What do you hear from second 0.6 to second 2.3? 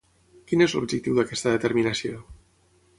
és l'objectiu d'aquesta determinació?